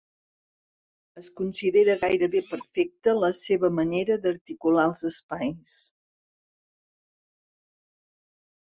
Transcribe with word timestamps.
Es 1.23 1.27
considera 1.41 1.95
gairebé 2.05 2.41
perfecta 2.55 3.15
la 3.25 3.31
seva 3.41 3.71
manera 3.81 4.19
d'articular 4.25 4.89
els 4.95 5.07
espais. 5.13 5.79